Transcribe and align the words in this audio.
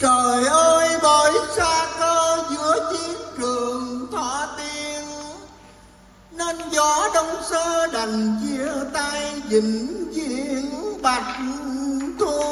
Trời 0.00 0.46
ơi 0.46 0.88
bởi 1.02 1.32
xa 1.56 1.86
cơ 1.98 2.44
giữa 2.50 2.92
chiến 2.92 3.16
trường 3.38 4.06
thọ 4.12 4.46
tiên 4.56 5.04
Nên 6.38 6.56
gió 6.70 7.08
đông 7.14 7.42
sơ 7.50 7.86
đành 7.92 8.36
chia 8.42 8.68
tay 8.92 9.32
vĩnh 9.48 10.12
viễn 10.14 10.70
bạch 11.02 11.38
thu 12.18 12.44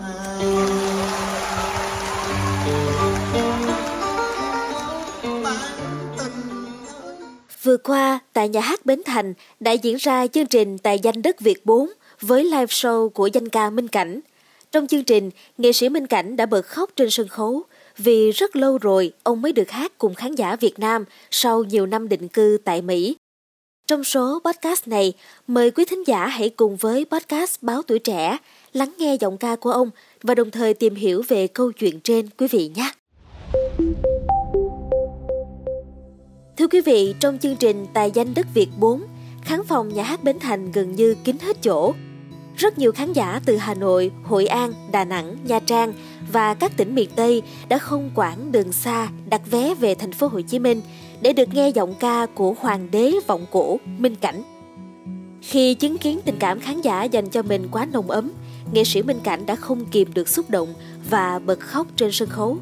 hà 0.00 0.38
Vừa 7.62 7.76
qua, 7.76 8.20
tại 8.32 8.48
nhà 8.48 8.60
hát 8.60 8.86
Bến 8.86 9.02
Thành 9.06 9.34
đã 9.60 9.72
diễn 9.72 9.96
ra 9.96 10.26
chương 10.26 10.46
trình 10.46 10.78
Tài 10.78 10.98
danh 10.98 11.22
đất 11.22 11.40
Việt 11.40 11.66
4 11.66 11.88
với 12.20 12.44
live 12.44 12.66
show 12.66 13.08
của 13.08 13.26
danh 13.26 13.48
ca 13.48 13.70
Minh 13.70 13.88
Cảnh. 13.88 14.20
Trong 14.76 14.86
chương 14.86 15.04
trình, 15.04 15.30
nghệ 15.58 15.72
sĩ 15.72 15.88
Minh 15.88 16.06
Cảnh 16.06 16.36
đã 16.36 16.46
bật 16.46 16.66
khóc 16.66 16.90
trên 16.96 17.10
sân 17.10 17.28
khấu 17.28 17.62
vì 17.98 18.30
rất 18.30 18.56
lâu 18.56 18.78
rồi 18.78 19.12
ông 19.22 19.42
mới 19.42 19.52
được 19.52 19.70
hát 19.70 19.92
cùng 19.98 20.14
khán 20.14 20.34
giả 20.34 20.56
Việt 20.56 20.78
Nam 20.78 21.04
sau 21.30 21.64
nhiều 21.64 21.86
năm 21.86 22.08
định 22.08 22.28
cư 22.28 22.58
tại 22.64 22.82
Mỹ. 22.82 23.16
Trong 23.86 24.04
số 24.04 24.40
podcast 24.44 24.88
này, 24.88 25.12
mời 25.46 25.70
quý 25.70 25.84
thính 25.84 26.06
giả 26.06 26.26
hãy 26.26 26.48
cùng 26.48 26.76
với 26.76 27.04
podcast 27.04 27.62
Báo 27.62 27.82
Tuổi 27.82 27.98
Trẻ 27.98 28.38
lắng 28.72 28.92
nghe 28.98 29.16
giọng 29.20 29.38
ca 29.38 29.56
của 29.56 29.70
ông 29.70 29.90
và 30.22 30.34
đồng 30.34 30.50
thời 30.50 30.74
tìm 30.74 30.94
hiểu 30.94 31.22
về 31.28 31.46
câu 31.46 31.72
chuyện 31.72 32.00
trên 32.00 32.28
quý 32.38 32.46
vị 32.48 32.70
nhé. 32.74 32.90
Thưa 36.56 36.66
quý 36.66 36.80
vị, 36.80 37.14
trong 37.20 37.38
chương 37.38 37.56
trình 37.56 37.86
Tài 37.94 38.10
danh 38.10 38.34
đất 38.34 38.46
Việt 38.54 38.68
4, 38.78 39.02
khán 39.44 39.60
phòng 39.68 39.94
nhà 39.94 40.02
hát 40.02 40.24
Bến 40.24 40.38
Thành 40.40 40.72
gần 40.72 40.92
như 40.92 41.16
kín 41.24 41.36
hết 41.40 41.56
chỗ. 41.62 41.92
Rất 42.56 42.78
nhiều 42.78 42.92
khán 42.92 43.12
giả 43.12 43.40
từ 43.44 43.56
Hà 43.56 43.74
Nội, 43.74 44.10
Hội 44.22 44.46
An, 44.46 44.72
Đà 44.92 45.04
Nẵng, 45.04 45.36
Nha 45.44 45.60
Trang 45.60 45.92
và 46.32 46.54
các 46.54 46.76
tỉnh 46.76 46.94
miền 46.94 47.10
Tây 47.16 47.42
đã 47.68 47.78
không 47.78 48.10
quản 48.14 48.52
đường 48.52 48.72
xa 48.72 49.08
đặt 49.28 49.42
vé 49.50 49.74
về 49.74 49.94
thành 49.94 50.12
phố 50.12 50.26
Hồ 50.26 50.40
Chí 50.40 50.58
Minh 50.58 50.80
để 51.20 51.32
được 51.32 51.54
nghe 51.54 51.68
giọng 51.68 51.94
ca 52.00 52.26
của 52.34 52.54
hoàng 52.60 52.88
đế 52.90 53.14
vọng 53.26 53.46
cổ 53.50 53.78
Minh 53.98 54.16
Cảnh. 54.16 54.42
Khi 55.42 55.74
chứng 55.74 55.98
kiến 55.98 56.20
tình 56.24 56.36
cảm 56.38 56.60
khán 56.60 56.80
giả 56.80 57.04
dành 57.04 57.28
cho 57.30 57.42
mình 57.42 57.68
quá 57.70 57.86
nồng 57.92 58.10
ấm, 58.10 58.32
nghệ 58.72 58.84
sĩ 58.84 59.02
Minh 59.02 59.20
Cảnh 59.24 59.46
đã 59.46 59.56
không 59.56 59.84
kìm 59.84 60.14
được 60.14 60.28
xúc 60.28 60.50
động 60.50 60.74
và 61.10 61.38
bật 61.38 61.60
khóc 61.60 61.86
trên 61.96 62.12
sân 62.12 62.28
khấu. 62.28 62.58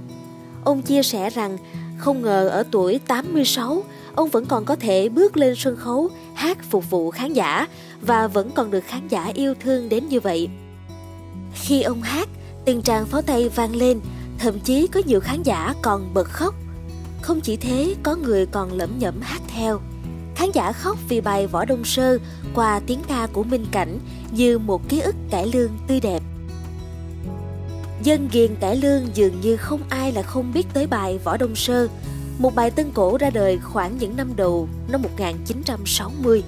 Ông 0.65 0.83
chia 0.83 1.03
sẻ 1.03 1.31
rằng 1.31 1.59
không 1.99 2.23
ngờ 2.23 2.49
ở 2.49 2.65
tuổi 2.71 3.01
86, 3.07 3.85
ông 4.15 4.29
vẫn 4.29 4.47
còn 4.47 4.65
có 4.65 4.77
thể 4.77 5.09
bước 5.09 5.37
lên 5.37 5.55
sân 5.57 5.77
khấu 5.77 6.11
hát 6.35 6.59
phục 6.71 6.91
vụ 6.91 7.11
khán 7.11 7.33
giả 7.33 7.69
và 8.01 8.27
vẫn 8.27 8.51
còn 8.55 8.71
được 8.71 8.85
khán 8.87 9.09
giả 9.09 9.31
yêu 9.35 9.55
thương 9.61 9.89
đến 9.89 10.09
như 10.09 10.21
vậy. 10.21 10.49
Khi 11.55 11.83
ông 11.83 12.03
hát, 12.03 12.29
từng 12.65 12.83
tràng 12.83 13.07
pháo 13.07 13.23
tay 13.23 13.49
vang 13.49 13.77
lên, 13.77 14.01
thậm 14.39 14.61
chí 14.61 14.87
có 14.87 15.01
nhiều 15.07 15.21
khán 15.21 15.43
giả 15.43 15.75
còn 15.83 16.15
bật 16.15 16.29
khóc. 16.29 16.55
Không 17.23 17.41
chỉ 17.41 17.57
thế, 17.57 17.95
có 18.03 18.17
người 18.17 18.47
còn 18.47 18.73
lẩm 18.73 18.99
nhẩm 18.99 19.21
hát 19.21 19.43
theo. 19.49 19.81
Khán 20.35 20.51
giả 20.55 20.73
khóc 20.73 20.99
vì 21.09 21.21
bài 21.21 21.47
Võ 21.47 21.65
Đông 21.65 21.85
Sơ 21.85 22.19
qua 22.55 22.81
tiếng 22.87 23.01
ca 23.09 23.29
của 23.33 23.43
Minh 23.43 23.67
Cảnh 23.73 23.99
như 24.31 24.59
một 24.59 24.89
ký 24.89 25.01
ức 25.01 25.15
cải 25.31 25.47
lương 25.47 25.71
tươi 25.89 26.01
đẹp. 26.01 26.23
Dân 28.05 28.29
ghiền 28.33 28.55
cải 28.57 28.77
lương 28.77 29.03
dường 29.15 29.41
như 29.41 29.57
không 29.57 29.81
ai 29.89 30.13
là 30.13 30.23
không 30.23 30.53
biết 30.53 30.67
tới 30.75 30.87
bài 30.87 31.19
Võ 31.25 31.37
Đông 31.37 31.55
Sơ, 31.55 31.89
một 32.39 32.55
bài 32.55 32.71
tân 32.71 32.91
cổ 32.95 33.17
ra 33.17 33.31
đời 33.31 33.59
khoảng 33.59 33.99
những 33.99 34.17
năm 34.17 34.33
đầu 34.37 34.69
năm 34.89 35.03
1960. 35.03 36.43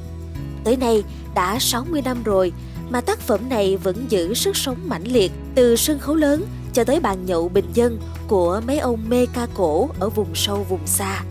Tới 0.64 0.77
nay 0.77 1.04
đã 1.34 1.58
60 1.58 2.02
năm 2.02 2.22
rồi 2.22 2.52
mà 2.90 3.00
tác 3.00 3.18
phẩm 3.18 3.48
này 3.48 3.77
vẫn 3.77 4.06
giữ 4.08 4.34
sức 4.34 4.56
sống 4.56 4.77
mãnh 4.84 5.04
liệt 5.04 5.32
từ 5.54 5.77
sân 5.77 5.98
khấu 5.98 6.14
lớn 6.14 6.44
cho 6.72 6.84
tới 6.84 7.00
bàn 7.00 7.27
nhậu 7.27 7.48
bình 7.48 7.70
dân 7.74 7.98
của 8.28 8.60
mấy 8.66 8.78
ông 8.78 9.08
mê 9.08 9.27
ca 9.34 9.46
cổ 9.54 9.88
ở 9.98 10.08
vùng 10.08 10.34
sâu 10.34 10.66
vùng 10.68 10.86
xa. 10.86 11.22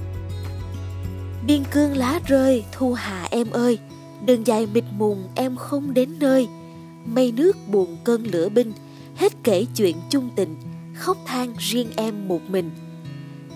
Biên 1.48 1.64
cương 1.72 1.98
lá 1.98 2.20
rơi 2.26 2.64
thu 2.72 2.94
hà 2.94 3.28
em 3.32 3.50
ơi, 3.52 3.78
đường 4.26 4.48
dài 4.48 4.68
mịt 4.74 4.84
mùng 4.92 5.24
em 5.36 5.56
không 5.56 5.94
đến 5.94 6.20
nơi, 6.20 6.48
mây 7.06 7.32
nước 7.32 7.58
buồn 7.68 7.98
cơn 8.04 8.24
lửa 8.24 8.50
binh, 8.50 8.74
hết 9.16 9.34
kể 9.44 9.66
chuyện 9.76 9.96
chung 10.10 10.30
tình, 10.36 10.56
khóc 10.96 11.18
than 11.26 11.54
riêng 11.60 11.90
em 11.96 12.28
một 12.28 12.42
mình. 12.50 12.72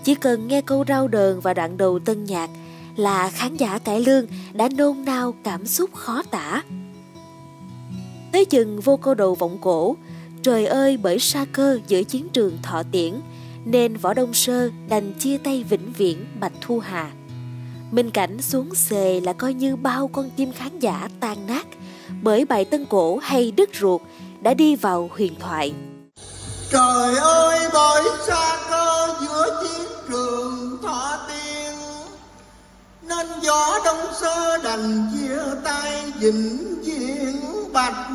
Chỉ 0.04 0.14
cần 0.14 0.48
nghe 0.48 0.60
câu 0.60 0.84
rau 0.88 1.08
đờn 1.08 1.40
và 1.40 1.54
đoạn 1.54 1.76
đầu 1.76 1.98
tân 1.98 2.24
nhạc 2.24 2.50
là 2.96 3.30
khán 3.30 3.56
giả 3.56 3.78
cải 3.78 4.00
lương 4.00 4.26
đã 4.52 4.68
nôn 4.76 5.04
nao 5.04 5.34
cảm 5.44 5.66
xúc 5.66 5.94
khó 5.94 6.22
tả. 6.22 6.62
Tới 8.32 8.44
chừng 8.44 8.80
vô 8.80 8.96
câu 8.96 9.14
đầu 9.14 9.34
vọng 9.34 9.58
cổ, 9.60 9.96
trời 10.42 10.66
ơi 10.66 10.96
bởi 10.96 11.18
sa 11.18 11.44
cơ 11.52 11.78
giữa 11.88 12.02
chiến 12.02 12.28
trường 12.32 12.58
thọ 12.62 12.82
tiễn, 12.92 13.14
nên 13.64 13.96
Võ 13.96 14.14
Đông 14.14 14.34
Sơ 14.34 14.70
đành 14.88 15.12
chia 15.18 15.38
tay 15.38 15.64
vĩnh 15.68 15.92
viễn 15.96 16.24
Bạch 16.40 16.52
Thu 16.60 16.78
Hà. 16.78 17.10
Minh 17.90 18.10
cảnh 18.10 18.42
xuống 18.42 18.74
xề 18.74 19.20
là 19.20 19.32
coi 19.32 19.54
như 19.54 19.76
bao 19.76 20.08
con 20.08 20.30
chim 20.30 20.52
khán 20.52 20.78
giả 20.78 21.08
tan 21.20 21.46
nát 21.46 21.66
bởi 22.22 22.44
bài 22.44 22.64
tân 22.64 22.86
cổ 22.86 23.18
hay 23.18 23.50
đứt 23.50 23.70
ruột 23.80 24.00
đã 24.42 24.54
đi 24.54 24.76
vào 24.76 25.10
huyền 25.16 25.34
thoại. 25.40 25.74
Trời 26.70 27.16
ơi, 27.16 27.58
bởi 27.72 28.02
xa 28.26 28.58
cơ 28.70 29.14
giữa 29.20 29.62
chiến 29.62 29.86
trường 30.08 30.78
thỏa 30.82 31.18
tiên, 31.28 31.74
Nên 33.02 33.26
gió 33.42 33.80
đông 33.84 34.12
sơ 34.20 34.58
đành 34.64 35.10
chia 35.14 35.60
tay 35.64 36.12
vĩnh 36.20 36.82
viễn 36.82 37.40
bạch 37.72 38.10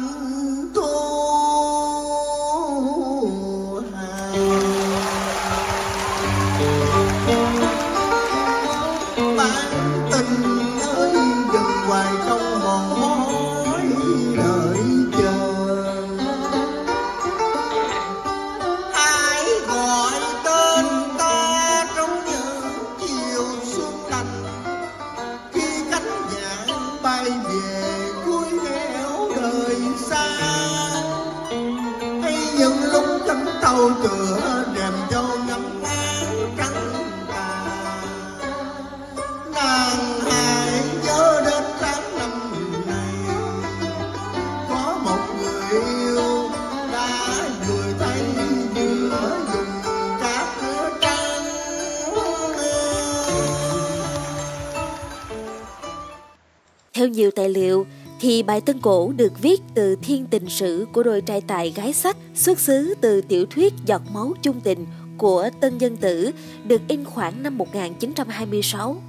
nhiều 57.16 57.32
tài 57.32 57.50
liệu, 57.50 57.86
thì 58.20 58.44
bài 58.44 58.62
Tân 58.62 58.80
Cổ 58.80 59.14
được 59.18 59.42
viết 59.42 59.62
từ 59.74 59.96
thiên 59.96 60.26
tình 60.26 60.50
sử 60.50 60.86
của 60.94 61.04
đôi 61.04 61.22
trai 61.22 61.42
tài 61.42 61.72
gái 61.72 61.94
sắc 61.94 62.18
xuất 62.36 62.60
xứ 62.60 62.94
từ 63.02 63.22
tiểu 63.22 63.46
thuyết 63.46 63.74
Giọt 63.86 64.02
máu 64.14 64.34
chung 64.42 64.62
tình 64.62 64.86
của 65.18 65.50
Tân 65.60 65.78
Dân 65.78 65.98
Tử 65.98 66.32
được 66.64 66.82
in 66.88 67.06
khoảng 67.06 67.44
năm 67.44 67.58
1926. 67.58 69.02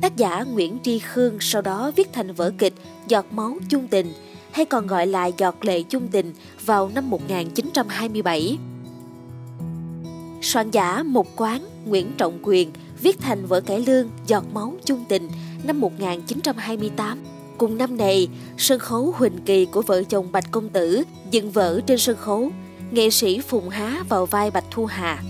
Tác 0.00 0.16
giả 0.16 0.42
Nguyễn 0.42 0.78
Tri 0.82 0.98
Khương 0.98 1.38
sau 1.40 1.62
đó 1.62 1.92
viết 1.96 2.12
thành 2.12 2.32
vở 2.32 2.52
kịch 2.58 2.74
Giọt 3.08 3.26
máu 3.30 3.56
chung 3.68 3.88
tình 3.88 4.12
hay 4.50 4.64
còn 4.64 4.86
gọi 4.86 5.06
là 5.06 5.26
Giọt 5.26 5.64
lệ 5.64 5.82
chung 5.82 6.08
tình 6.08 6.32
vào 6.64 6.90
năm 6.94 7.10
1927. 7.10 8.58
Soạn 10.42 10.70
giả 10.70 11.02
Một 11.02 11.36
Quán 11.36 11.62
Nguyễn 11.86 12.12
Trọng 12.18 12.38
Quyền 12.42 12.70
viết 13.02 13.20
thành 13.20 13.46
vở 13.46 13.60
cải 13.60 13.84
lương 13.86 14.10
Giọt 14.26 14.44
máu 14.52 14.74
chung 14.84 15.04
tình 15.08 15.28
năm 15.64 15.80
1928. 15.80 17.33
Cùng 17.58 17.78
năm 17.78 17.96
này, 17.96 18.28
sân 18.58 18.78
khấu 18.78 19.14
Huỳnh 19.16 19.38
Kỳ 19.44 19.64
của 19.64 19.82
vợ 19.82 20.02
chồng 20.02 20.32
Bạch 20.32 20.50
Công 20.50 20.68
Tử 20.68 21.02
dựng 21.30 21.50
vỡ 21.50 21.80
trên 21.86 21.98
sân 21.98 22.16
khấu, 22.16 22.50
nghệ 22.90 23.10
sĩ 23.10 23.40
Phùng 23.40 23.68
Há 23.68 24.04
vào 24.08 24.26
vai 24.26 24.50
Bạch 24.50 24.64
Thu 24.70 24.86
Hà. 24.86 25.22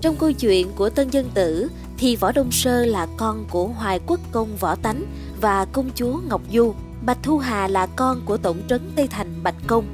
Trong 0.00 0.16
câu 0.16 0.32
chuyện 0.32 0.68
của 0.76 0.90
Tân 0.90 1.10
Dân 1.10 1.30
Tử 1.34 1.68
thì 1.98 2.16
Võ 2.16 2.32
Đông 2.32 2.52
Sơ 2.52 2.84
là 2.84 3.06
con 3.16 3.44
của 3.50 3.66
Hoài 3.66 4.00
Quốc 4.06 4.20
Công 4.32 4.56
Võ 4.56 4.74
Tánh 4.74 5.04
và 5.40 5.64
công 5.64 5.90
chúa 5.94 6.20
Ngọc 6.28 6.42
Du. 6.52 6.74
Bạch 7.06 7.18
Thu 7.22 7.38
Hà 7.38 7.68
là 7.68 7.86
con 7.86 8.20
của 8.24 8.36
tổng 8.36 8.62
trấn 8.68 8.80
Tây 8.96 9.06
Thành 9.06 9.42
Bạch 9.42 9.54
Công. 9.66 9.84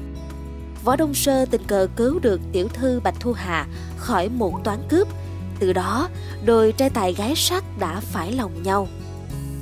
Võ 0.83 0.95
Đông 0.95 1.13
Sơ 1.13 1.45
tình 1.45 1.63
cờ 1.67 1.87
cứu 1.95 2.19
được 2.19 2.41
tiểu 2.51 2.67
thư 2.67 2.99
Bạch 2.99 3.19
Thu 3.19 3.33
Hà 3.33 3.67
khỏi 3.97 4.29
một 4.29 4.63
toán 4.63 4.79
cướp. 4.89 5.07
Từ 5.59 5.73
đó, 5.73 6.09
đôi 6.45 6.71
trai 6.71 6.89
tài 6.89 7.13
gái 7.13 7.33
sắc 7.35 7.63
đã 7.79 7.99
phải 7.99 8.31
lòng 8.31 8.63
nhau. 8.63 8.87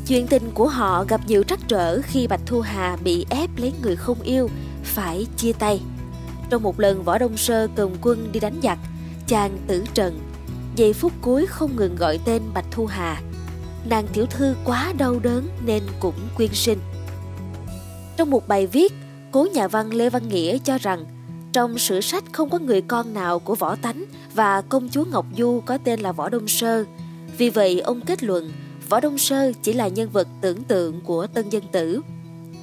Chuyện 0.08 0.28
tình 0.28 0.52
của 0.54 0.68
họ 0.68 1.06
gặp 1.08 1.22
nhiều 1.28 1.44
trắc 1.44 1.60
trở 1.68 2.02
khi 2.02 2.28
Bạch 2.28 2.42
Thu 2.46 2.62
Hà 2.62 2.98
bị 3.04 3.26
ép 3.30 3.50
lấy 3.58 3.74
người 3.84 3.96
không 3.96 4.22
yêu, 4.22 4.50
phải 4.84 5.28
chia 5.38 5.54
tay. 5.54 5.82
Trong 6.50 6.64
một 6.64 6.80
lần 6.80 7.04
Võ 7.04 7.18
Đông 7.18 7.38
Sơ 7.38 7.68
cầm 7.76 7.90
quân 8.02 8.30
đi 8.32 8.40
đánh 8.40 8.60
giặc, 8.64 8.80
chàng 9.28 9.58
tử 9.68 9.84
trần. 9.94 10.20
Giây 10.76 10.94
phút 10.94 11.12
cuối 11.22 11.46
không 11.46 11.76
ngừng 11.76 11.96
gọi 11.96 12.20
tên 12.26 12.42
Bạch 12.54 12.66
Thu 12.72 12.86
Hà. 12.86 13.22
Nàng 13.90 14.08
tiểu 14.14 14.26
thư 14.26 14.56
quá 14.66 14.94
đau 14.98 15.20
đớn 15.20 15.48
nên 15.66 15.84
cũng 16.00 16.16
quyên 16.36 16.54
sinh. 16.54 16.80
Trong 18.18 18.30
một 18.30 18.48
bài 18.48 18.68
viết, 18.68 18.94
cố 19.32 19.48
nhà 19.54 19.68
văn 19.68 19.94
Lê 19.94 20.10
Văn 20.10 20.28
Nghĩa 20.30 20.58
cho 20.58 20.78
rằng 20.78 21.06
trong 21.54 21.78
sử 21.78 22.02
sách 22.02 22.24
không 22.32 22.50
có 22.50 22.60
người 22.60 22.82
con 22.82 23.14
nào 23.14 23.40
của 23.40 23.56
Võ 23.56 23.76
Tánh 23.76 24.06
và 24.34 24.62
công 24.62 24.90
chúa 24.90 25.06
Ngọc 25.06 25.26
Du 25.38 25.62
có 25.66 25.78
tên 25.84 26.00
là 26.00 26.12
Võ 26.12 26.30
Đông 26.30 26.48
Sơ. 26.48 26.84
Vì 27.38 27.50
vậy 27.50 27.80
ông 27.80 28.02
kết 28.02 28.24
luận 28.24 28.52
Võ 28.94 29.00
Đông 29.00 29.18
Sơ 29.18 29.52
chỉ 29.64 29.74
là 29.74 29.88
nhân 29.88 30.10
vật 30.10 30.28
tưởng 30.42 30.64
tượng 30.64 31.02
của 31.02 31.28
tân 31.28 31.50
dân 31.50 31.64
tử. 31.72 32.02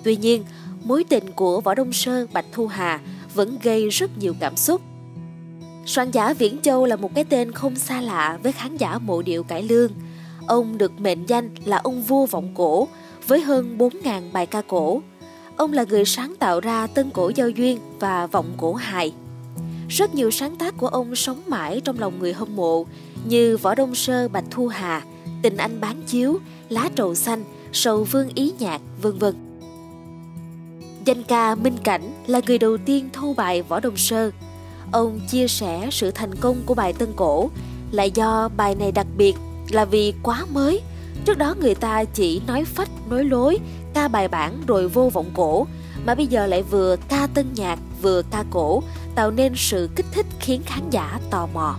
Tuy 0.03 0.17
nhiên, 0.17 0.45
mối 0.85 1.05
tình 1.05 1.33
của 1.33 1.61
Võ 1.61 1.75
Đông 1.75 1.93
Sơ 1.93 2.27
Bạch 2.33 2.45
Thu 2.53 2.67
Hà 2.67 3.01
vẫn 3.35 3.59
gây 3.63 3.89
rất 3.89 4.19
nhiều 4.19 4.35
cảm 4.41 4.57
xúc. 4.57 4.81
Soạn 5.87 6.11
giả 6.11 6.35
Viễn 6.35 6.59
Châu 6.63 6.87
là 6.87 6.97
một 6.97 7.15
cái 7.15 7.25
tên 7.25 7.53
không 7.53 7.77
xa 7.77 8.01
lạ 8.01 8.39
với 8.43 8.53
khán 8.53 8.77
giả 8.77 8.99
mộ 8.99 9.23
điệu 9.23 9.43
cải 9.43 9.63
lương. 9.63 9.93
Ông 10.47 10.79
được 10.79 11.01
mệnh 11.01 11.27
danh 11.27 11.51
là 11.65 11.77
ông 11.77 12.03
vua 12.03 12.27
vọng 12.27 12.55
cổ 12.55 12.89
với 13.27 13.41
hơn 13.41 13.79
4.000 13.79 14.33
bài 14.33 14.47
ca 14.47 14.63
cổ. 14.63 15.03
Ông 15.57 15.73
là 15.73 15.85
người 15.85 16.05
sáng 16.05 16.35
tạo 16.39 16.61
ra 16.61 16.87
tân 16.87 17.11
cổ 17.11 17.33
giao 17.35 17.51
duyên 17.51 17.79
và 17.99 18.27
vọng 18.27 18.53
cổ 18.57 18.75
hài. 18.75 19.13
Rất 19.89 20.15
nhiều 20.15 20.31
sáng 20.31 20.57
tác 20.57 20.75
của 20.77 20.89
ông 20.89 21.17
sống 21.17 21.43
mãi 21.47 21.81
trong 21.85 21.99
lòng 21.99 22.19
người 22.19 22.33
hâm 22.33 22.57
mộ 22.57 22.87
như 23.25 23.57
Võ 23.57 23.75
Đông 23.75 23.95
Sơ 23.95 24.29
Bạch 24.29 24.45
Thu 24.51 24.67
Hà, 24.67 25.03
Tình 25.43 25.57
Anh 25.57 25.81
Bán 25.81 26.03
Chiếu, 26.07 26.39
Lá 26.69 26.89
Trầu 26.97 27.15
Xanh, 27.15 27.45
Sầu 27.73 28.05
Vương 28.05 28.29
Ý 28.35 28.53
Nhạc, 28.59 28.81
vân 29.03 29.19
vân. 29.19 29.35
Danh 31.05 31.23
ca 31.23 31.55
Minh 31.55 31.77
Cảnh 31.85 32.13
là 32.27 32.41
người 32.47 32.59
đầu 32.59 32.77
tiên 32.77 33.09
thâu 33.13 33.35
bài 33.35 33.63
Võ 33.63 33.81
Đông 33.81 33.97
Sơ. 33.97 34.31
Ông 34.93 35.21
chia 35.31 35.49
sẻ 35.49 35.89
sự 35.93 36.11
thành 36.11 36.35
công 36.35 36.57
của 36.67 36.75
bài 36.75 36.93
Tân 36.93 37.13
Cổ 37.17 37.51
là 37.91 38.05
do 38.05 38.49
bài 38.57 38.75
này 38.75 38.93
đặc 38.93 39.07
biệt 39.17 39.37
là 39.71 39.85
vì 39.85 40.15
quá 40.23 40.47
mới. 40.53 40.83
Trước 41.25 41.39
đó 41.39 41.55
người 41.61 41.75
ta 41.75 42.05
chỉ 42.05 42.41
nói 42.47 42.65
phách, 42.65 42.91
nói 43.11 43.25
lối, 43.25 43.59
ca 43.95 44.09
bài 44.09 44.29
bản 44.29 44.63
rồi 44.67 44.89
vô 44.89 45.09
vọng 45.09 45.31
cổ, 45.35 45.67
mà 46.07 46.15
bây 46.15 46.27
giờ 46.27 46.47
lại 46.47 46.63
vừa 46.63 46.97
ca 47.09 47.29
tân 47.35 47.47
nhạc 47.55 47.79
vừa 48.03 48.23
ca 48.31 48.45
cổ, 48.51 48.83
tạo 49.15 49.31
nên 49.31 49.53
sự 49.57 49.91
kích 49.97 50.07
thích 50.13 50.27
khiến 50.41 50.63
khán 50.67 50.91
giả 50.91 51.21
tò 51.31 51.49
mò. 51.55 51.77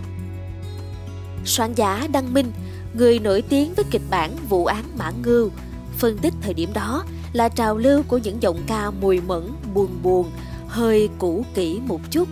Soạn 1.44 1.74
giả 1.74 2.08
Đăng 2.12 2.34
Minh, 2.34 2.52
người 2.94 3.18
nổi 3.18 3.42
tiếng 3.48 3.74
với 3.74 3.84
kịch 3.90 4.02
bản 4.10 4.36
vụ 4.48 4.66
án 4.66 4.84
Mã 4.98 5.10
Ngưu, 5.24 5.50
phân 5.98 6.18
tích 6.18 6.34
thời 6.42 6.54
điểm 6.54 6.72
đó 6.72 7.04
là 7.32 7.48
trào 7.48 7.78
lưu 7.78 8.02
của 8.08 8.18
những 8.18 8.42
giọng 8.42 8.62
ca 8.66 8.90
mùi 8.90 9.20
mẫn, 9.20 9.48
buồn 9.74 9.98
buồn, 10.02 10.30
hơi 10.66 11.08
cũ 11.18 11.44
kỹ 11.54 11.80
một 11.86 12.00
chút. 12.10 12.28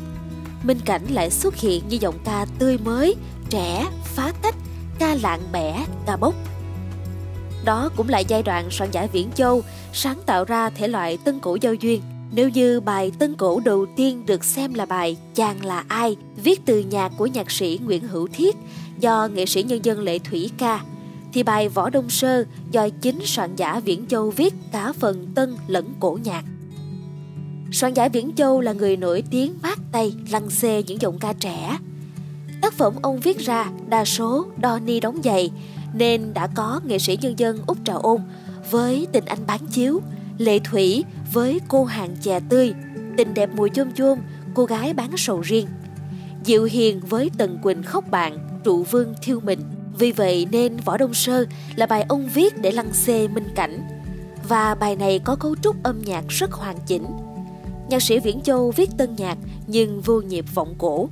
Minh 0.63 0.81
Cảnh 0.85 1.03
lại 1.11 1.31
xuất 1.31 1.57
hiện 1.57 1.89
như 1.89 1.97
giọng 2.01 2.19
ca 2.25 2.47
tươi 2.59 2.79
mới, 2.79 3.17
trẻ, 3.51 3.87
phá 4.05 4.33
cách, 4.43 4.55
ca 4.99 5.15
lạng 5.23 5.41
bẻ, 5.53 5.85
ca 6.07 6.17
bốc. 6.17 6.35
Đó 7.65 7.91
cũng 7.97 8.09
là 8.09 8.19
giai 8.19 8.43
đoạn 8.43 8.71
soạn 8.71 8.91
giả 8.91 9.07
Viễn 9.13 9.31
Châu 9.35 9.63
sáng 9.93 10.19
tạo 10.27 10.45
ra 10.45 10.71
thể 10.71 10.89
loại 10.89 11.19
tân 11.25 11.41
cổ 11.41 11.59
giao 11.61 11.75
duyên. 11.75 12.03
Nếu 12.33 12.49
như 12.49 12.81
bài 12.81 13.13
tân 13.19 13.35
cổ 13.35 13.61
đầu 13.65 13.87
tiên 13.97 14.27
được 14.27 14.45
xem 14.45 14.75
là 14.75 14.87
bài 14.87 15.17
Chàng 15.35 15.65
là 15.65 15.85
ai, 15.89 16.17
viết 16.37 16.61
từ 16.65 16.79
nhạc 16.79 17.13
của 17.19 17.27
nhạc 17.27 17.51
sĩ 17.51 17.81
Nguyễn 17.85 18.09
Hữu 18.09 18.29
Thiết 18.33 18.57
do 19.01 19.29
nghệ 19.35 19.47
sĩ 19.47 19.63
nhân 19.63 19.85
dân 19.85 20.01
Lệ 20.01 20.19
Thủy 20.19 20.51
ca, 20.59 20.81
thì 21.33 21.43
bài 21.43 21.69
Võ 21.69 21.91
Đông 21.91 22.11
Sơ 22.11 22.45
do 22.71 22.89
chính 22.89 23.19
soạn 23.25 23.57
giả 23.57 23.81
Viễn 23.81 24.07
Châu 24.07 24.31
viết 24.31 24.55
cả 24.73 24.93
phần 24.93 25.27
tân 25.35 25.57
lẫn 25.67 25.95
cổ 26.01 26.19
nhạc. 26.25 26.45
Soạn 27.73 27.95
giả 27.95 28.09
Viễn 28.09 28.33
Châu 28.37 28.61
là 28.61 28.73
người 28.73 28.97
nổi 28.97 29.23
tiếng 29.31 29.55
mát 29.63 29.79
tay 29.93 30.15
lăn 30.31 30.51
xê 30.51 30.83
những 30.87 31.01
giọng 31.01 31.19
ca 31.19 31.33
trẻ. 31.33 31.79
Tác 32.63 32.73
phẩm 32.73 32.95
ông 33.03 33.21
viết 33.21 33.39
ra 33.39 33.71
đa 33.89 34.05
số 34.05 34.47
đo 34.57 34.79
ni 34.79 35.01
đóng 35.01 35.21
giày 35.25 35.51
nên 35.95 36.35
đã 36.35 36.47
có 36.47 36.81
nghệ 36.85 36.99
sĩ 36.99 37.19
nhân 37.21 37.39
dân 37.39 37.59
Úc 37.67 37.79
Trà 37.85 37.95
Ôn 37.95 38.21
với 38.71 39.07
tình 39.13 39.25
anh 39.25 39.47
bán 39.47 39.67
chiếu, 39.67 40.01
Lệ 40.39 40.59
Thủy 40.59 41.05
với 41.33 41.61
cô 41.69 41.85
hàng 41.85 42.17
chè 42.21 42.41
tươi, 42.49 42.75
tình 43.17 43.35
đẹp 43.35 43.51
mùi 43.55 43.71
chôm 43.71 43.93
chôm, 43.95 44.19
cô 44.55 44.65
gái 44.65 44.95
bán 44.95 45.11
sầu 45.17 45.41
riêng. 45.41 45.67
Diệu 46.45 46.65
Hiền 46.65 47.01
với 47.01 47.31
Tần 47.39 47.59
Quỳnh 47.63 47.83
khóc 47.83 48.05
bạn, 48.11 48.61
trụ 48.65 48.83
vương 48.83 49.15
thiêu 49.23 49.41
mình. 49.41 49.61
Vì 49.99 50.13
vậy 50.13 50.49
nên 50.51 50.77
Võ 50.77 50.97
Đông 50.97 51.15
Sơ 51.15 51.45
là 51.77 51.87
bài 51.87 52.05
ông 52.09 52.29
viết 52.29 52.63
để 52.63 52.73
lăng 52.73 52.93
xê 52.93 53.29
minh 53.29 53.49
cảnh. 53.55 53.89
Và 54.49 54.75
bài 54.75 54.97
này 54.97 55.19
có 55.19 55.37
cấu 55.37 55.57
trúc 55.63 55.83
âm 55.83 56.03
nhạc 56.05 56.25
rất 56.29 56.53
hoàn 56.53 56.77
chỉnh. 56.87 57.07
Nhạc 57.89 58.03
sĩ 58.03 58.19
Viễn 58.19 58.41
Châu 58.41 58.71
viết 58.71 58.91
tân 58.99 59.17
nhạc 59.17 59.39
nhưng 59.67 60.01
vô 60.01 60.21
nhịp 60.21 60.45
vọng 60.55 60.75
cổ. 60.79 61.09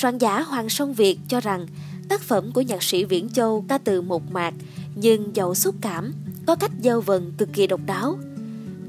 Soạn 0.00 0.18
giả 0.18 0.40
Hoàng 0.40 0.68
Song 0.68 0.94
Việt 0.94 1.18
cho 1.28 1.40
rằng 1.40 1.66
tác 2.08 2.20
phẩm 2.20 2.52
của 2.52 2.60
nhạc 2.60 2.82
sĩ 2.82 3.04
Viễn 3.04 3.28
Châu 3.28 3.64
ca 3.68 3.78
từ 3.78 4.02
một 4.02 4.32
mạc 4.32 4.54
nhưng 4.94 5.36
giàu 5.36 5.54
xúc 5.54 5.74
cảm, 5.80 6.12
có 6.46 6.56
cách 6.56 6.70
giao 6.80 7.00
vần 7.00 7.32
cực 7.38 7.48
kỳ 7.52 7.66
độc 7.66 7.80
đáo. 7.86 8.18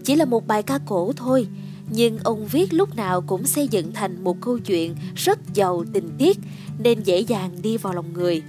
Chỉ 0.03 0.15
là 0.15 0.25
một 0.25 0.47
bài 0.47 0.63
ca 0.63 0.79
cổ 0.85 1.13
thôi, 1.15 1.47
nhưng 1.89 2.19
ông 2.23 2.47
viết 2.47 2.73
lúc 2.73 2.95
nào 2.95 3.21
cũng 3.21 3.45
xây 3.45 3.67
dựng 3.67 3.91
thành 3.93 4.23
một 4.23 4.41
câu 4.41 4.59
chuyện 4.59 4.95
rất 5.15 5.39
giàu 5.53 5.83
tình 5.93 6.09
tiết 6.17 6.39
nên 6.79 7.03
dễ 7.03 7.19
dàng 7.19 7.51
đi 7.61 7.77
vào 7.77 7.93
lòng 7.93 8.13
người. 8.13 8.43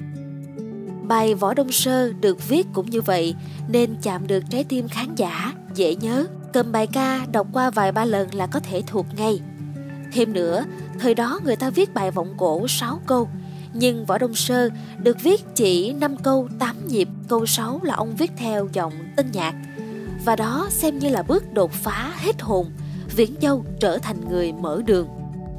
Bài 1.08 1.34
Võ 1.34 1.54
Đông 1.54 1.72
Sơ 1.72 2.12
được 2.12 2.48
viết 2.48 2.66
cũng 2.72 2.90
như 2.90 3.00
vậy 3.00 3.34
nên 3.68 3.96
chạm 4.02 4.26
được 4.26 4.42
trái 4.50 4.64
tim 4.64 4.88
khán 4.88 5.14
giả, 5.14 5.52
dễ 5.74 5.94
nhớ. 5.94 6.26
Cầm 6.52 6.72
bài 6.72 6.86
ca 6.86 7.26
đọc 7.32 7.46
qua 7.52 7.70
vài 7.70 7.92
ba 7.92 8.04
lần 8.04 8.34
là 8.34 8.46
có 8.46 8.60
thể 8.60 8.82
thuộc 8.86 9.06
ngay. 9.16 9.40
Thêm 10.12 10.32
nữa, 10.32 10.64
thời 11.02 11.14
đó 11.14 11.40
người 11.44 11.56
ta 11.56 11.70
viết 11.70 11.94
bài 11.94 12.10
vọng 12.10 12.34
cổ 12.36 12.68
6 12.68 13.00
câu, 13.06 13.28
nhưng 13.74 14.06
Võ 14.06 14.18
Đông 14.18 14.34
Sơ 14.34 14.68
được 14.98 15.16
viết 15.22 15.44
chỉ 15.54 15.92
5 15.92 16.16
câu 16.16 16.48
8 16.58 16.88
nhịp, 16.88 17.08
câu 17.28 17.46
6 17.46 17.80
là 17.82 17.94
ông 17.94 18.16
viết 18.16 18.30
theo 18.36 18.68
giọng 18.72 18.92
tân 19.16 19.30
nhạc. 19.32 19.54
Và 20.24 20.36
đó 20.36 20.66
xem 20.70 20.98
như 20.98 21.08
là 21.08 21.22
bước 21.22 21.52
đột 21.52 21.72
phá 21.72 22.12
hết 22.16 22.42
hồn, 22.42 22.70
Viễn 23.16 23.34
Châu 23.40 23.64
trở 23.80 23.98
thành 23.98 24.28
người 24.28 24.52
mở 24.52 24.82
đường. 24.86 25.08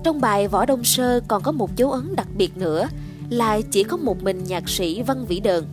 Trong 0.03 0.21
bài 0.21 0.47
Võ 0.47 0.65
Đông 0.65 0.83
Sơ 0.83 1.19
còn 1.27 1.43
có 1.43 1.51
một 1.51 1.75
dấu 1.75 1.91
ấn 1.91 2.15
đặc 2.15 2.27
biệt 2.37 2.57
nữa 2.57 2.87
là 3.29 3.61
chỉ 3.71 3.83
có 3.83 3.97
một 3.97 4.23
mình 4.23 4.43
nhạc 4.43 4.69
sĩ 4.69 5.01
Văn 5.01 5.25
Vĩ 5.25 5.39
Đờn. 5.39 5.63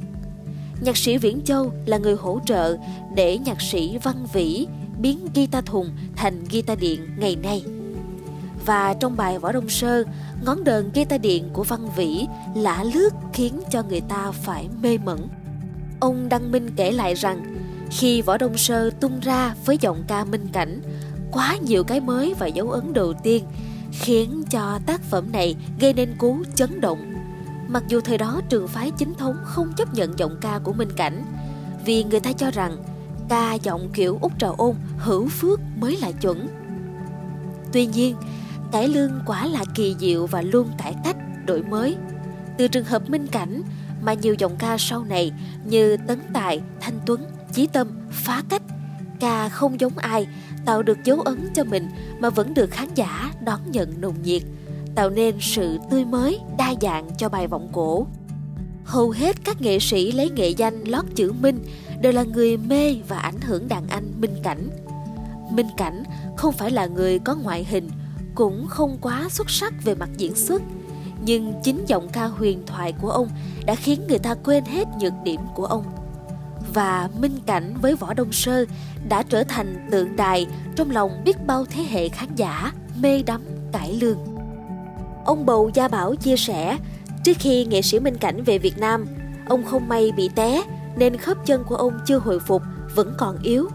Nhạc 0.80 0.96
sĩ 0.96 1.18
Viễn 1.18 1.40
Châu 1.44 1.72
là 1.86 1.98
người 1.98 2.14
hỗ 2.14 2.40
trợ 2.46 2.76
để 3.14 3.38
nhạc 3.38 3.60
sĩ 3.60 3.98
Văn 3.98 4.26
Vĩ 4.32 4.66
biến 4.98 5.28
guitar 5.34 5.64
thùng 5.64 5.90
thành 6.16 6.44
guitar 6.50 6.78
điện 6.78 7.00
ngày 7.18 7.36
nay. 7.36 7.64
Và 8.70 8.94
trong 9.00 9.16
bài 9.16 9.38
Võ 9.38 9.52
Đông 9.52 9.68
Sơ, 9.68 10.04
ngón 10.42 10.64
đờn 10.64 10.90
guitar 10.94 11.20
điện 11.20 11.50
của 11.52 11.64
Văn 11.64 11.88
Vĩ 11.96 12.26
lã 12.54 12.84
lướt 12.94 13.10
khiến 13.32 13.60
cho 13.70 13.82
người 13.82 14.00
ta 14.00 14.30
phải 14.30 14.68
mê 14.82 14.98
mẩn. 14.98 15.28
Ông 16.00 16.28
Đăng 16.28 16.52
Minh 16.52 16.70
kể 16.76 16.92
lại 16.92 17.14
rằng, 17.14 17.56
khi 17.90 18.22
Võ 18.22 18.38
Đông 18.38 18.58
Sơ 18.58 18.90
tung 18.90 19.20
ra 19.20 19.54
với 19.64 19.78
giọng 19.80 20.04
ca 20.08 20.24
minh 20.24 20.48
cảnh, 20.52 20.80
quá 21.32 21.56
nhiều 21.56 21.84
cái 21.84 22.00
mới 22.00 22.34
và 22.38 22.46
dấu 22.46 22.70
ấn 22.70 22.92
đầu 22.92 23.12
tiên 23.12 23.44
khiến 23.92 24.42
cho 24.50 24.78
tác 24.86 25.02
phẩm 25.02 25.32
này 25.32 25.56
gây 25.80 25.92
nên 25.92 26.14
cú 26.18 26.36
chấn 26.54 26.80
động. 26.80 27.14
Mặc 27.68 27.82
dù 27.88 28.00
thời 28.00 28.18
đó 28.18 28.40
trường 28.48 28.68
phái 28.68 28.90
chính 28.90 29.14
thống 29.14 29.36
không 29.44 29.72
chấp 29.76 29.94
nhận 29.94 30.18
giọng 30.18 30.36
ca 30.40 30.58
của 30.58 30.72
Minh 30.72 30.92
Cảnh, 30.96 31.24
vì 31.84 32.04
người 32.04 32.20
ta 32.20 32.32
cho 32.32 32.50
rằng 32.50 32.76
ca 33.28 33.54
giọng 33.54 33.90
kiểu 33.94 34.18
út 34.20 34.32
trà 34.38 34.48
ôn 34.48 34.74
hữu 34.98 35.28
phước 35.28 35.60
mới 35.76 35.96
là 35.96 36.12
chuẩn. 36.12 36.48
Tuy 37.72 37.86
nhiên, 37.86 38.16
cải 38.72 38.88
lương 38.88 39.12
quả 39.26 39.46
là 39.46 39.64
kỳ 39.74 39.96
diệu 39.98 40.26
và 40.26 40.42
luôn 40.42 40.68
cải 40.78 40.94
cách, 41.04 41.16
đổi 41.46 41.62
mới. 41.62 41.96
Từ 42.58 42.68
trường 42.68 42.84
hợp 42.84 43.10
minh 43.10 43.26
cảnh 43.26 43.62
mà 44.02 44.14
nhiều 44.14 44.34
giọng 44.38 44.56
ca 44.58 44.78
sau 44.78 45.04
này 45.04 45.32
như 45.64 45.96
Tấn 45.96 46.18
Tài, 46.32 46.60
Thanh 46.80 47.00
Tuấn, 47.06 47.24
Chí 47.52 47.66
Tâm, 47.66 47.88
Phá 48.10 48.42
Cách, 48.48 48.62
ca 49.20 49.48
không 49.48 49.80
giống 49.80 49.98
ai, 49.98 50.26
tạo 50.64 50.82
được 50.82 51.04
dấu 51.04 51.20
ấn 51.20 51.48
cho 51.54 51.64
mình 51.64 51.88
mà 52.18 52.30
vẫn 52.30 52.54
được 52.54 52.70
khán 52.70 52.88
giả 52.94 53.32
đón 53.40 53.60
nhận 53.70 54.00
nồng 54.00 54.22
nhiệt, 54.22 54.42
tạo 54.94 55.10
nên 55.10 55.34
sự 55.40 55.78
tươi 55.90 56.04
mới, 56.04 56.40
đa 56.58 56.74
dạng 56.80 57.10
cho 57.18 57.28
bài 57.28 57.46
vọng 57.46 57.68
cổ. 57.72 58.06
Hầu 58.84 59.10
hết 59.10 59.36
các 59.44 59.62
nghệ 59.62 59.78
sĩ 59.78 60.12
lấy 60.12 60.30
nghệ 60.30 60.48
danh 60.48 60.84
lót 60.84 61.04
chữ 61.14 61.32
Minh 61.32 61.64
đều 62.00 62.12
là 62.12 62.22
người 62.22 62.56
mê 62.56 62.96
và 63.08 63.18
ảnh 63.18 63.40
hưởng 63.40 63.68
đàn 63.68 63.88
anh 63.88 64.12
Minh 64.20 64.34
Cảnh. 64.42 64.68
Minh 65.50 65.68
Cảnh 65.76 66.02
không 66.36 66.52
phải 66.52 66.70
là 66.70 66.86
người 66.86 67.18
có 67.18 67.34
ngoại 67.34 67.64
hình, 67.64 67.90
cũng 68.34 68.66
không 68.68 68.98
quá 69.00 69.26
xuất 69.30 69.50
sắc 69.50 69.74
về 69.84 69.94
mặt 69.94 70.08
diễn 70.16 70.34
xuất, 70.34 70.62
nhưng 71.24 71.54
chính 71.62 71.84
giọng 71.86 72.08
ca 72.08 72.24
huyền 72.24 72.62
thoại 72.66 72.92
của 72.92 73.10
ông 73.10 73.28
đã 73.66 73.74
khiến 73.74 74.00
người 74.08 74.18
ta 74.18 74.34
quên 74.34 74.64
hết 74.64 74.88
nhược 75.00 75.12
điểm 75.24 75.40
của 75.54 75.64
ông. 75.64 75.84
Và 76.74 77.08
Minh 77.18 77.38
Cảnh 77.46 77.74
với 77.82 77.96
Võ 77.96 78.14
Đông 78.14 78.32
Sơ 78.32 78.64
đã 79.08 79.22
trở 79.22 79.44
thành 79.44 79.88
tượng 79.90 80.16
đài 80.16 80.46
trong 80.76 80.90
lòng 80.90 81.22
biết 81.24 81.46
bao 81.46 81.64
thế 81.70 81.82
hệ 81.90 82.08
khán 82.08 82.34
giả 82.34 82.72
mê 83.00 83.22
đắm 83.22 83.42
cải 83.72 83.92
lương. 83.92 84.18
Ông 85.24 85.46
Bầu 85.46 85.70
Gia 85.74 85.88
Bảo 85.88 86.14
chia 86.14 86.36
sẻ, 86.36 86.78
trước 87.24 87.36
khi 87.38 87.64
nghệ 87.64 87.82
sĩ 87.82 88.00
Minh 88.00 88.16
Cảnh 88.16 88.44
về 88.44 88.58
Việt 88.58 88.78
Nam, 88.78 89.06
ông 89.48 89.64
không 89.64 89.88
may 89.88 90.12
bị 90.16 90.30
té 90.34 90.62
nên 90.96 91.16
khớp 91.16 91.46
chân 91.46 91.64
của 91.64 91.76
ông 91.76 91.98
chưa 92.06 92.18
hồi 92.18 92.40
phục, 92.40 92.62
vẫn 92.94 93.14
còn 93.18 93.38
yếu. 93.42 93.68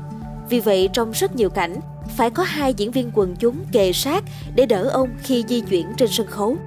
Vì 0.50 0.60
vậy 0.60 0.90
trong 0.94 1.12
rất 1.12 1.36
nhiều 1.36 1.50
cảnh, 1.50 1.80
phải 2.10 2.30
có 2.30 2.44
hai 2.44 2.74
diễn 2.74 2.92
viên 2.92 3.12
quần 3.14 3.36
chúng 3.36 3.56
kề 3.72 3.94
sát 3.94 4.24
để 4.56 4.66
đỡ 4.66 4.90
ông 4.90 5.10
khi 5.24 5.44
di 5.50 5.62
chuyển 5.62 5.88
trên 5.98 6.10
sân 6.12 6.28
khấu. 6.28 6.58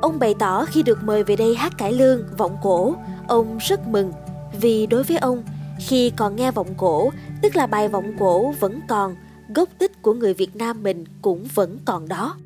Ông 0.00 0.18
bày 0.18 0.34
tỏ 0.38 0.64
khi 0.64 0.82
được 0.82 1.02
mời 1.04 1.24
về 1.24 1.36
đây 1.36 1.54
hát 1.54 1.78
cải 1.78 1.92
lương, 1.92 2.22
vọng 2.36 2.56
cổ, 2.62 2.94
ông 3.28 3.58
rất 3.68 3.88
mừng 3.88 4.12
vì 4.60 4.86
đối 4.86 5.02
với 5.02 5.18
ông, 5.18 5.42
khi 5.78 6.10
còn 6.10 6.36
nghe 6.36 6.50
vọng 6.50 6.74
cổ, 6.76 7.10
tức 7.42 7.56
là 7.56 7.66
bài 7.66 7.88
vọng 7.88 8.12
cổ 8.18 8.54
vẫn 8.60 8.80
còn, 8.88 9.16
gốc 9.54 9.68
tích 9.78 10.02
của 10.02 10.14
người 10.14 10.34
Việt 10.34 10.56
Nam 10.56 10.82
mình 10.82 11.04
cũng 11.22 11.44
vẫn 11.54 11.78
còn 11.84 12.08
đó. 12.08 12.36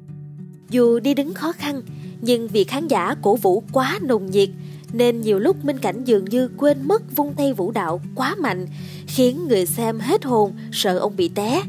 Dù 0.70 1.00
đi 1.00 1.14
đứng 1.14 1.34
khó 1.34 1.52
khăn, 1.52 1.82
nhưng 2.20 2.48
vì 2.48 2.64
khán 2.64 2.88
giả 2.88 3.14
cổ 3.22 3.36
vũ 3.36 3.62
quá 3.72 3.98
nồng 4.02 4.30
nhiệt 4.30 4.48
nên 4.92 5.20
nhiều 5.20 5.38
lúc 5.38 5.64
Minh 5.64 5.78
Cảnh 5.78 6.04
dường 6.04 6.24
như 6.24 6.48
quên 6.56 6.88
mất 6.88 7.16
vung 7.16 7.34
tay 7.34 7.52
vũ 7.52 7.70
đạo 7.70 8.00
quá 8.14 8.34
mạnh, 8.34 8.66
khiến 9.06 9.48
người 9.48 9.66
xem 9.66 10.00
hết 10.00 10.24
hồn 10.24 10.52
sợ 10.72 10.98
ông 10.98 11.16
bị 11.16 11.28
té. 11.28 11.62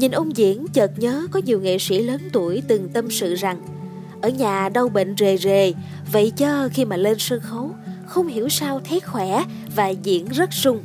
Nhìn 0.00 0.10
ông 0.10 0.36
diễn 0.36 0.66
chợt 0.72 0.98
nhớ 0.98 1.26
có 1.30 1.40
nhiều 1.44 1.60
nghệ 1.60 1.78
sĩ 1.78 2.02
lớn 2.02 2.20
tuổi 2.32 2.62
từng 2.68 2.88
tâm 2.88 3.10
sự 3.10 3.34
rằng 3.34 3.62
ở 4.22 4.28
nhà 4.28 4.68
đau 4.68 4.88
bệnh 4.88 5.14
rề 5.18 5.36
rề, 5.36 5.72
vậy 6.12 6.32
cho 6.36 6.68
khi 6.72 6.84
mà 6.84 6.96
lên 6.96 7.18
sân 7.18 7.40
khấu 7.40 7.70
không 8.06 8.26
hiểu 8.26 8.48
sao 8.48 8.80
thấy 8.88 9.00
khỏe 9.00 9.44
và 9.76 9.88
diễn 9.88 10.28
rất 10.28 10.52
sung. 10.52 10.84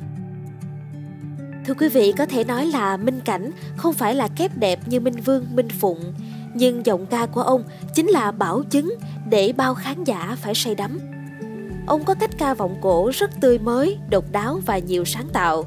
Thưa 1.66 1.74
quý 1.74 1.90
vị, 1.90 2.14
có 2.18 2.26
thể 2.26 2.44
nói 2.44 2.66
là 2.66 2.98
Minh 2.98 3.20
Cảnh 3.26 3.52
không 3.78 3.94
phải 3.94 4.16
là 4.16 4.28
kép 4.28 4.58
đẹp 4.58 4.80
như 4.86 5.00
Minh 5.00 5.22
Vương, 5.26 5.46
Minh 5.56 5.70
Phụng, 5.70 6.14
nhưng 6.54 6.86
giọng 6.86 7.06
ca 7.06 7.26
của 7.26 7.42
ông 7.42 7.64
chính 7.94 8.08
là 8.08 8.32
bảo 8.32 8.64
chứng 8.64 8.96
để 9.30 9.54
bao 9.58 9.76
khán 9.76 10.04
giả 10.04 10.38
phải 10.42 10.56
say 10.56 10.76
đắm. 10.76 11.00
Ông 11.88 12.04
có 12.04 12.14
cách 12.14 12.32
ca 12.38 12.54
vọng 12.54 12.78
cổ 12.82 13.12
rất 13.14 13.32
tươi 13.42 13.60
mới, 13.60 13.98
độc 14.10 14.26
đáo 14.32 14.60
và 14.66 14.78
nhiều 14.78 15.06
sáng 15.06 15.28
tạo. 15.34 15.66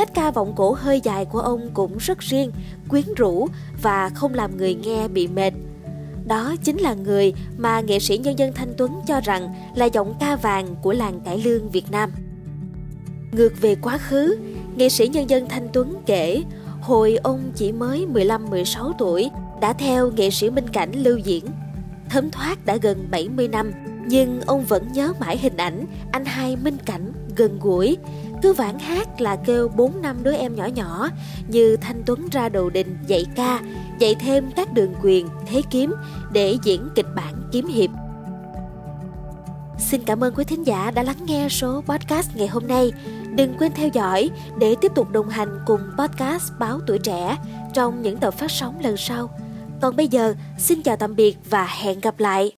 Cách 0.00 0.14
ca 0.14 0.30
vọng 0.30 0.52
cổ 0.56 0.72
hơi 0.72 1.00
dài 1.00 1.24
của 1.24 1.40
ông 1.40 1.70
cũng 1.74 1.96
rất 1.98 2.18
riêng, 2.18 2.52
quyến 2.88 3.04
rũ 3.16 3.48
và 3.82 4.08
không 4.08 4.34
làm 4.34 4.56
người 4.56 4.74
nghe 4.74 5.08
bị 5.08 5.28
mệt. 5.28 5.52
Đó 6.26 6.54
chính 6.64 6.76
là 6.78 6.94
người 6.94 7.32
mà 7.56 7.80
nghệ 7.80 7.98
sĩ 7.98 8.18
nhân 8.18 8.38
dân 8.38 8.52
Thanh 8.52 8.74
Tuấn 8.76 9.00
cho 9.06 9.20
rằng 9.20 9.54
là 9.74 9.86
giọng 9.86 10.14
ca 10.20 10.36
vàng 10.36 10.76
của 10.82 10.92
làng 10.92 11.20
cải 11.20 11.38
lương 11.38 11.70
Việt 11.70 11.90
Nam. 11.90 12.10
Ngược 13.32 13.60
về 13.60 13.74
quá 13.74 13.98
khứ, 13.98 14.36
nghệ 14.76 14.88
sĩ 14.88 15.08
nhân 15.08 15.30
dân 15.30 15.48
Thanh 15.48 15.68
Tuấn 15.72 15.96
kể 16.06 16.42
hồi 16.80 17.16
ông 17.22 17.52
chỉ 17.54 17.72
mới 17.72 18.06
15-16 18.12 18.92
tuổi 18.98 19.30
đã 19.60 19.72
theo 19.72 20.10
nghệ 20.10 20.30
sĩ 20.30 20.50
Minh 20.50 20.68
Cảnh 20.68 20.92
lưu 20.92 21.18
diễn. 21.18 21.44
Thấm 22.10 22.30
thoát 22.30 22.66
đã 22.66 22.76
gần 22.76 23.08
70 23.10 23.48
năm, 23.48 23.72
nhưng 24.06 24.40
ông 24.40 24.64
vẫn 24.64 24.92
nhớ 24.92 25.12
mãi 25.20 25.38
hình 25.38 25.56
ảnh 25.56 25.86
anh 26.12 26.24
hai 26.24 26.56
Minh 26.56 26.76
Cảnh 26.86 27.12
gần 27.36 27.58
gũi. 27.60 27.96
Cứ 28.42 28.52
vãn 28.52 28.78
hát 28.78 29.20
là 29.20 29.36
kêu 29.36 29.68
bốn 29.68 30.02
năm 30.02 30.16
đứa 30.22 30.32
em 30.32 30.54
nhỏ 30.54 30.64
nhỏ 30.64 31.08
như 31.48 31.76
Thanh 31.76 32.02
Tuấn 32.06 32.28
ra 32.32 32.48
đầu 32.48 32.70
đình 32.70 32.98
dạy 33.06 33.26
ca, 33.36 33.60
dạy 33.98 34.14
thêm 34.14 34.50
các 34.56 34.72
đường 34.72 34.94
quyền, 35.02 35.28
thế 35.46 35.62
kiếm 35.70 35.94
để 36.32 36.56
diễn 36.62 36.88
kịch 36.94 37.06
bản 37.16 37.34
kiếm 37.52 37.66
hiệp. 37.66 37.90
Xin 39.78 40.02
cảm 40.04 40.24
ơn 40.24 40.34
quý 40.34 40.44
thính 40.44 40.66
giả 40.66 40.90
đã 40.90 41.02
lắng 41.02 41.26
nghe 41.26 41.48
số 41.48 41.82
podcast 41.86 42.36
ngày 42.36 42.48
hôm 42.48 42.66
nay. 42.66 42.92
Đừng 43.34 43.54
quên 43.58 43.72
theo 43.72 43.88
dõi 43.88 44.30
để 44.58 44.74
tiếp 44.80 44.92
tục 44.94 45.10
đồng 45.10 45.28
hành 45.28 45.60
cùng 45.66 45.80
podcast 45.98 46.52
Báo 46.58 46.80
Tuổi 46.86 46.98
Trẻ 46.98 47.38
trong 47.74 48.02
những 48.02 48.16
tập 48.16 48.34
phát 48.34 48.50
sóng 48.50 48.80
lần 48.80 48.96
sau. 48.96 49.30
Còn 49.80 49.96
bây 49.96 50.08
giờ, 50.08 50.34
xin 50.58 50.82
chào 50.82 50.96
tạm 50.96 51.16
biệt 51.16 51.36
và 51.50 51.66
hẹn 51.66 52.00
gặp 52.00 52.20
lại. 52.20 52.52